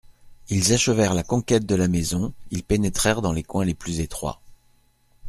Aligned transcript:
Ils 0.49 0.73
achevèrent 0.73 1.13
la 1.13 1.21
conquête 1.21 1.67
de 1.67 1.75
la 1.75 1.87
maison, 1.87 2.33
ils 2.49 2.63
pénétrèrent 2.63 3.21
dans 3.21 3.33
les 3.33 3.43
coins 3.43 3.65
les 3.65 3.75
plus 3.75 3.99
étroits. 3.99 4.41